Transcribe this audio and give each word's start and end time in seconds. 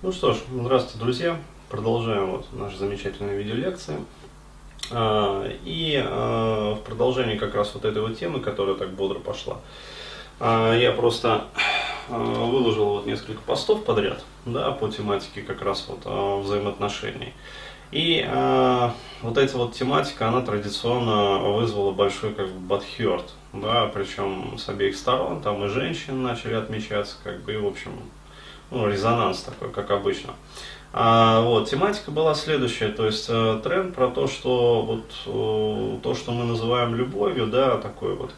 Ну 0.00 0.12
что 0.12 0.32
ж, 0.32 0.36
здравствуйте, 0.54 0.96
друзья. 1.00 1.40
Продолжаем 1.68 2.30
вот 2.30 2.46
наши 2.52 2.76
замечательные 2.78 3.36
видеолекции. 3.36 3.96
А, 4.92 5.44
и 5.64 6.00
а, 6.00 6.76
в 6.76 6.82
продолжении 6.82 7.36
как 7.36 7.56
раз 7.56 7.74
вот 7.74 7.84
этой 7.84 8.00
вот 8.00 8.16
темы, 8.16 8.38
которая 8.38 8.76
так 8.76 8.90
бодро 8.90 9.18
пошла, 9.18 9.56
а, 10.38 10.72
я 10.72 10.92
просто 10.92 11.46
выложил 12.08 12.90
вот 12.90 13.06
несколько 13.06 13.40
постов 13.40 13.84
подряд, 13.84 14.24
да, 14.46 14.70
по 14.70 14.88
тематике 14.88 15.42
как 15.42 15.62
раз 15.62 15.88
вот 15.88 16.06
взаимоотношений. 16.44 17.34
И 17.90 18.24
вот 19.22 19.36
эта 19.36 19.58
вот 19.58 19.72
тематика, 19.72 20.28
она 20.28 20.42
традиционно 20.42 21.38
вызвала 21.50 21.90
большой 21.90 22.34
как 22.34 22.48
бы 22.48 22.60
бадхерт, 22.60 23.34
да, 23.52 23.86
причем 23.92 24.58
с 24.58 24.68
обеих 24.68 24.96
сторон, 24.96 25.42
там 25.42 25.64
и 25.64 25.68
женщины 25.68 26.16
начали 26.16 26.54
отмечаться, 26.54 27.16
как 27.24 27.42
бы, 27.42 27.54
и 27.54 27.56
в 27.56 27.66
общем, 27.66 27.92
ну, 28.70 28.88
резонанс 28.88 29.40
такой, 29.42 29.70
как 29.70 29.90
обычно. 29.90 30.34
А, 30.92 31.42
вот, 31.42 31.68
тематика 31.68 32.10
была 32.10 32.34
следующая, 32.34 32.88
то 32.88 33.04
есть 33.04 33.26
э, 33.28 33.60
тренд 33.62 33.94
про 33.94 34.08
то, 34.08 34.26
что 34.26 34.82
вот 34.82 35.04
э, 35.26 35.98
то, 36.02 36.14
что 36.14 36.32
мы 36.32 36.44
называем 36.44 36.94
любовью, 36.94 37.46
да, 37.46 37.76
такой 37.76 38.14
вот 38.14 38.32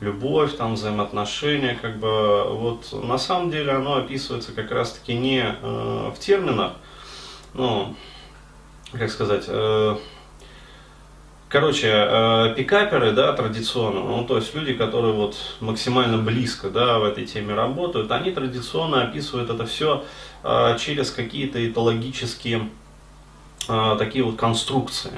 любовь, 0.00 0.54
там 0.54 0.74
взаимоотношения, 0.74 1.78
как 1.80 1.98
бы 1.98 2.44
вот 2.44 2.92
на 2.92 3.16
самом 3.16 3.50
деле 3.50 3.72
оно 3.72 3.96
описывается 3.96 4.52
как 4.52 4.70
раз-таки 4.70 5.14
не 5.14 5.44
э, 5.44 6.12
в 6.14 6.18
терминах, 6.18 6.74
ну, 7.54 7.96
как 8.92 9.10
сказать, 9.10 9.44
э, 9.48 9.96
Короче, 11.54 11.86
э, 11.88 12.54
пикаперы, 12.56 13.12
да, 13.12 13.32
традиционно, 13.32 14.00
ну, 14.00 14.24
то 14.24 14.38
есть 14.38 14.52
люди, 14.56 14.74
которые 14.74 15.12
вот 15.12 15.36
максимально 15.60 16.18
близко, 16.18 16.68
да, 16.68 16.98
в 16.98 17.04
этой 17.04 17.26
теме 17.26 17.54
работают, 17.54 18.10
они 18.10 18.32
традиционно 18.32 19.04
описывают 19.04 19.50
это 19.50 19.64
все 19.64 20.02
э, 20.42 20.76
через 20.80 21.12
какие-то 21.12 21.64
этологические 21.64 22.70
э, 23.68 23.96
такие 24.00 24.24
вот 24.24 24.34
конструкции, 24.34 25.12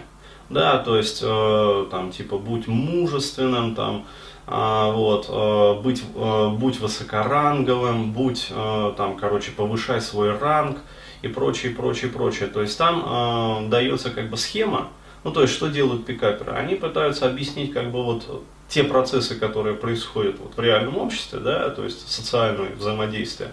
да, 0.50 0.77
то 0.77 0.98
есть, 0.98 1.20
э, 1.22 1.86
там, 1.91 2.12
типа, 2.12 2.36
будь 2.36 2.66
мужественным, 2.66 3.75
там, 3.75 4.05
э, 4.47 4.92
вот, 4.92 5.30
э, 5.30 5.80
быть, 5.80 6.05
э, 6.14 6.48
будь 6.50 6.78
высокоранговым, 6.80 8.12
будь, 8.12 8.48
э, 8.50 8.92
там, 8.94 9.16
короче, 9.16 9.53
повышай 9.53 10.03
свой 10.03 10.36
ранг 10.36 10.80
и 11.22 11.28
прочее, 11.28 11.72
прочее, 11.72 12.10
прочее, 12.10 12.50
то 12.50 12.60
есть 12.60 12.77
там 12.77 13.05
э, 13.06 13.69
дается 13.70 14.10
как 14.10 14.28
бы 14.28 14.36
схема, 14.36 14.88
ну, 15.27 15.32
то 15.32 15.42
есть, 15.42 15.52
что 15.55 15.66
делают 15.66 16.06
пикаперы? 16.06 16.52
Они 16.52 16.77
пытаются 16.77 17.27
объяснить, 17.27 17.72
как 17.72 17.91
бы, 17.91 18.05
вот, 18.05 18.44
те 18.69 18.84
процессы, 18.84 19.34
которые 19.34 19.74
происходят 19.74 20.36
вот 20.38 20.56
в 20.56 20.60
реальном 20.60 20.98
обществе, 20.98 21.41
да, 21.41 21.69
то 21.70 21.82
есть 21.82 22.08
социальное 22.08 22.70
взаимодействие, 22.77 23.50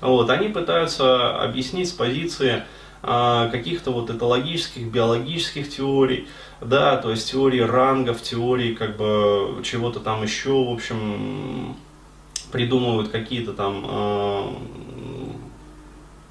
вот, 0.00 0.30
они 0.30 0.50
пытаются 0.50 1.42
объяснить 1.42 1.88
с 1.88 1.92
позиции 1.92 2.62
а, 3.02 3.48
каких-то 3.48 3.90
вот 3.90 4.08
этологических, 4.08 4.86
биологических 4.86 5.68
теорий, 5.68 6.28
да, 6.60 6.96
то 6.96 7.10
есть 7.10 7.28
теории 7.28 7.58
рангов, 7.58 8.22
теории 8.22 8.74
как 8.74 8.96
бы 8.96 9.60
чего-то 9.64 9.98
там 9.98 10.22
еще, 10.22 10.50
в 10.50 10.70
общем, 10.70 11.74
придумывают 12.52 13.08
какие-то 13.08 13.52
там 13.52 13.84
а, 13.88 14.56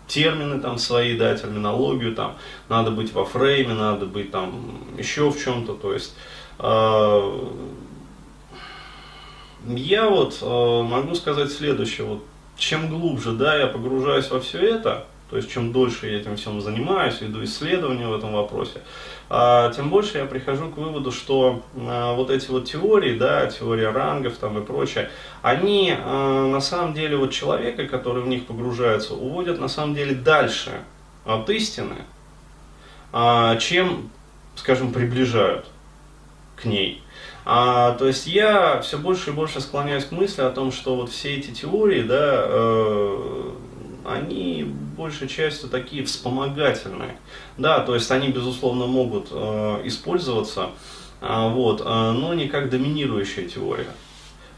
термины 0.08 0.60
там 0.60 0.78
свои, 0.78 1.18
да, 1.18 1.36
терминологию, 1.36 2.16
там, 2.16 2.36
надо 2.70 2.92
быть 2.92 3.14
во 3.14 3.26
фрейме, 3.26 3.74
надо 3.74 4.06
быть 4.06 4.32
там 4.32 4.78
еще 4.98 5.30
в 5.30 5.44
чем-то, 5.44 5.74
то 5.74 5.94
есть 5.94 6.16
э, 6.60 7.50
я 9.68 10.10
вот 10.10 10.38
э, 10.42 10.82
могу 10.84 11.16
сказать 11.16 11.52
следующее, 11.52 12.06
вот 12.08 12.24
чем 12.58 12.90
глубже, 12.90 13.34
да, 13.34 13.58
я 13.58 13.68
погружаюсь 13.68 14.30
во 14.30 14.40
все 14.40 14.60
это, 14.60 15.06
то 15.36 15.40
есть 15.40 15.52
чем 15.52 15.74
дольше 15.74 16.08
я 16.08 16.20
этим 16.20 16.38
всем 16.38 16.62
занимаюсь, 16.62 17.20
веду 17.20 17.44
исследования 17.44 18.08
в 18.08 18.16
этом 18.16 18.32
вопросе, 18.32 18.80
а, 19.30 19.70
тем 19.74 19.90
больше 19.90 20.20
я 20.20 20.24
прихожу 20.24 20.70
к 20.70 20.78
выводу, 20.78 21.12
что 21.12 21.62
а, 21.76 22.14
вот 22.14 22.30
эти 22.30 22.50
вот 22.50 22.64
теории, 22.64 23.18
да, 23.18 23.46
теория 23.48 23.90
рангов 23.90 24.38
там 24.38 24.58
и 24.58 24.66
прочее, 24.66 25.10
они 25.42 25.94
а, 25.94 26.48
на 26.48 26.62
самом 26.62 26.94
деле 26.94 27.18
вот 27.18 27.32
человека, 27.34 27.86
который 27.86 28.24
в 28.24 28.28
них 28.28 28.46
погружается, 28.46 29.14
уводят 29.14 29.60
на 29.60 29.68
самом 29.68 29.94
деле 29.94 30.16
дальше 30.16 30.72
от 31.26 31.50
истины, 31.50 31.96
чем, 33.60 34.10
скажем, 34.56 34.94
приближают 34.94 35.66
к 36.56 36.64
ней. 36.64 37.04
А, 37.48 37.92
то 37.92 38.08
есть 38.08 38.26
я 38.26 38.80
все 38.82 38.98
больше 38.98 39.30
и 39.30 39.34
больше 39.34 39.62
склоняюсь 39.62 40.06
к 40.06 40.12
мысли 40.12 40.42
о 40.42 40.50
том, 40.50 40.72
что 40.72 40.96
вот 40.96 41.12
все 41.12 41.36
эти 41.36 41.52
теории, 41.52 42.02
да, 42.02 42.46
э, 42.48 43.52
они 44.08 44.64
большей 44.98 45.28
частью 45.28 45.70
такие 45.70 46.04
вспомогательные. 46.06 47.18
Да, 47.58 47.80
то 47.80 47.96
есть 47.96 48.10
они, 48.12 48.30
безусловно, 48.30 48.86
могут 48.86 49.28
э, 49.32 49.82
использоваться, 49.86 50.70
э, 51.22 51.50
вот, 51.50 51.82
э, 51.82 51.84
но 51.84 52.34
не 52.34 52.48
как 52.48 52.70
доминирующая 52.70 53.48
теория. 53.48 53.88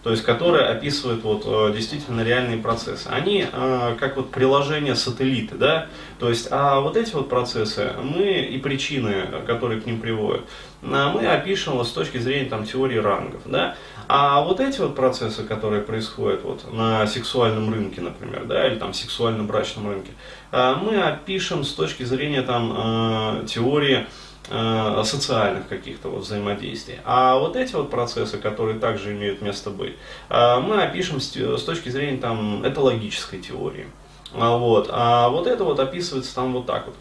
То 0.08 0.12
есть, 0.12 0.24
которая 0.24 0.72
описывает 0.72 1.22
вот, 1.24 1.44
э, 1.46 1.74
действительно 1.76 2.22
реальные 2.22 2.60
процессы. 2.60 3.08
Они 3.08 3.46
э, 3.52 3.96
как 4.00 4.16
вот 4.16 4.32
приложение 4.32 4.96
сателлиты, 4.96 5.56
да, 5.56 5.88
то 6.18 6.30
есть, 6.30 6.48
а 6.50 6.80
вот 6.80 6.96
эти 6.96 7.14
вот 7.14 7.28
процессы, 7.28 7.92
мы 8.02 8.24
и 8.24 8.58
причины, 8.58 9.26
которые 9.46 9.82
к 9.82 9.86
ним 9.86 10.00
приводят, 10.00 10.46
э, 10.82 11.12
мы 11.14 11.28
опишем 11.28 11.74
вот 11.74 11.90
с 11.90 11.92
точки 11.92 12.20
зрения 12.20 12.48
там, 12.48 12.64
теории 12.64 13.00
рангов, 13.00 13.42
да, 13.44 13.76
а 14.08 14.40
вот 14.40 14.62
эти 14.62 14.80
вот 14.80 14.96
процессы, 14.96 15.44
которые 15.44 15.82
происходят 15.82 16.42
вот 16.44 16.72
на 16.72 17.06
сексуальном 17.06 17.74
рынке, 17.74 18.00
например, 18.00 18.46
да, 18.46 18.66
или 18.66 18.76
там 18.76 18.94
сексуально-брачном 18.94 19.90
рынке, 19.90 20.12
э, 20.54 20.76
мы 20.82 21.02
опишем 21.02 21.66
с 21.66 21.74
точки 21.74 22.04
зрения 22.04 22.44
там 22.44 23.42
э, 23.44 23.46
теории 23.46 24.08
э, 24.50 25.02
социальных 25.04 25.68
каких-то 25.68 26.10
вот 26.10 26.24
взаимодействий. 26.24 27.00
А 27.06 27.38
вот 27.38 27.56
эти 27.56 27.74
вот 27.74 27.90
процессы, 27.90 28.38
которые 28.38 28.80
также 28.80 29.14
имеют 29.14 29.42
место 29.42 29.70
быть, 29.70 29.96
мы 30.30 30.82
опишем 30.82 31.20
с 31.20 31.64
точки 31.64 31.90
зрения 31.90 32.18
там 32.18 32.68
этологической 32.68 33.40
теории. 33.40 33.88
А 34.34 34.58
вот. 34.58 34.90
А 34.92 35.30
вот 35.30 35.48
это 35.48 35.64
вот 35.64 35.80
описывается 35.80 36.36
там 36.36 36.54
вот 36.54 36.66
так 36.66 36.88
вот. 36.88 36.96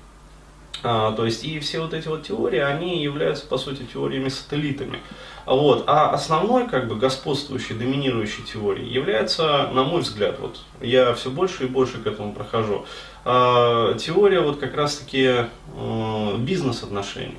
А, 0.83 1.13
то 1.13 1.25
есть 1.25 1.45
и 1.45 1.59
все 1.61 1.81
вот 1.81 1.95
эти 1.95 2.09
вот 2.09 2.23
теории, 2.23 2.61
они 2.61 3.03
являются 3.03 3.47
по 3.47 3.59
сути 3.59 3.83
теориями-сателлитами. 3.83 5.01
Вот. 5.47 5.85
А 5.87 6.11
основной, 6.11 6.69
как 6.69 6.89
бы, 6.89 6.97
господствующей, 6.97 7.77
доминирующей 7.77 8.43
теорией 8.43 8.93
является, 8.93 9.69
на 9.73 9.85
мой 9.85 10.03
взгляд, 10.03 10.39
вот, 10.41 10.59
я 10.81 11.15
все 11.15 11.31
больше 11.31 11.65
и 11.65 11.69
больше 11.69 11.99
к 11.99 12.07
этому 12.07 12.33
прохожу, 12.33 12.85
э, 13.25 13.95
теория 13.99 14.41
вот 14.41 14.59
как 14.59 14.75
раз-таки 14.75 15.47
э, 15.77 16.37
бизнес-отношений, 16.39 17.39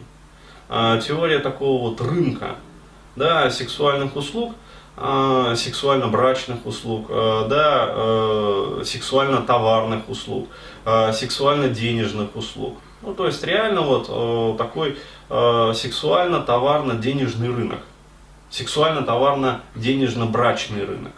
э, 0.69 1.01
теория 1.05 1.39
такого 1.39 1.89
вот 1.89 2.01
рынка, 2.01 2.55
да, 3.17 3.49
сексуальных 3.51 4.15
услуг, 4.15 4.55
э, 4.95 5.53
сексуально-брачных 5.57 6.65
услуг, 6.65 7.07
э, 7.09 7.47
да, 7.49 7.87
э, 7.89 8.81
сексуально-товарных 8.85 10.07
услуг, 10.07 10.47
э, 10.85 11.11
сексуально-денежных 11.11 12.35
услуг. 12.35 12.77
Ну, 13.01 13.13
то 13.13 13.27
есть 13.27 13.43
реально 13.43 13.81
вот 13.81 14.07
э, 14.09 14.55
такой 14.57 14.97
э, 15.29 15.73
сексуально-товарно-денежный 15.75 17.53
рынок 17.53 17.79
сексуально-товарно-денежно-брачный 18.49 20.85
рынок 20.85 21.11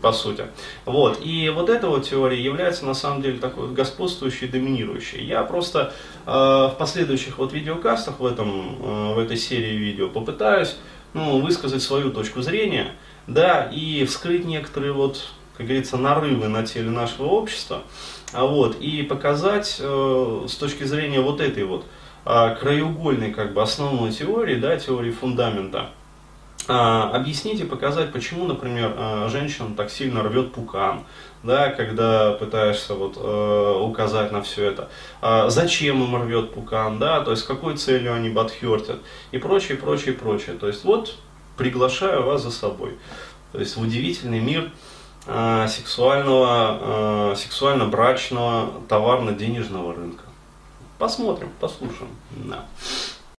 по 0.00 0.12
сути. 0.12 0.44
Вот. 0.86 1.20
И 1.22 1.50
вот 1.50 1.68
эта 1.68 1.88
вот 1.88 2.08
теория 2.08 2.42
является 2.42 2.86
на 2.86 2.94
самом 2.94 3.20
деле 3.22 3.38
такой 3.38 3.70
господствующей, 3.72 4.48
доминирующей. 4.48 5.22
Я 5.22 5.42
просто 5.42 5.92
э, 6.26 6.30
в 6.30 6.74
последующих 6.78 7.36
вот 7.38 7.52
видеокастах 7.52 8.18
в, 8.18 8.24
этом, 8.24 8.78
э, 8.80 9.12
в 9.14 9.18
этой 9.18 9.36
серии 9.36 9.76
видео 9.76 10.08
попытаюсь 10.08 10.78
ну, 11.12 11.40
высказать 11.40 11.82
свою 11.82 12.12
точку 12.12 12.40
зрения, 12.40 12.92
да, 13.26 13.64
и 13.64 14.06
вскрыть 14.06 14.46
некоторые 14.46 14.92
вот, 14.92 15.28
как 15.60 15.66
говорится, 15.66 15.98
нарывы 15.98 16.48
на 16.48 16.64
теле 16.64 16.88
нашего 16.88 17.26
общества, 17.26 17.82
а 18.32 18.46
вот, 18.46 18.80
и 18.80 19.02
показать 19.02 19.76
э, 19.78 20.46
с 20.48 20.54
точки 20.54 20.84
зрения 20.84 21.20
вот 21.20 21.42
этой 21.42 21.64
вот 21.64 21.84
э, 22.24 22.56
краеугольной 22.58 23.30
как 23.30 23.52
бы 23.52 23.60
основной 23.60 24.10
теории, 24.10 24.54
да, 24.54 24.78
теории 24.78 25.10
фундамента, 25.10 25.90
а, 26.66 27.10
объяснить 27.10 27.60
и 27.60 27.64
показать, 27.64 28.10
почему, 28.10 28.46
например, 28.46 28.94
а, 28.96 29.28
женщина 29.28 29.74
так 29.76 29.90
сильно 29.90 30.22
рвет 30.22 30.52
пукан, 30.52 31.04
да, 31.42 31.68
когда 31.68 32.32
пытаешься 32.32 32.94
вот, 32.94 33.18
э, 33.18 33.80
указать 33.82 34.32
на 34.32 34.40
все 34.40 34.64
это, 34.64 34.88
а, 35.20 35.50
зачем 35.50 36.02
им 36.02 36.22
рвет 36.22 36.54
пукан, 36.54 36.98
да, 36.98 37.20
то 37.20 37.32
есть 37.32 37.46
какой 37.46 37.76
целью 37.76 38.14
они 38.14 38.30
бадхертят 38.30 39.00
и 39.30 39.36
прочее, 39.36 39.76
прочее, 39.76 40.14
прочее. 40.14 40.56
То 40.56 40.68
есть 40.68 40.84
вот 40.84 41.16
приглашаю 41.58 42.22
вас 42.22 42.42
за 42.42 42.50
собой, 42.50 42.96
то 43.52 43.58
есть 43.58 43.76
в 43.76 43.82
удивительный 43.82 44.40
мир 44.40 44.70
сексуального, 45.68 47.34
сексуально-брачного 47.36 48.70
товарно-денежного 48.88 49.94
рынка. 49.94 50.24
Посмотрим, 50.98 51.50
послушаем. 51.60 52.10
Да. 52.30 52.64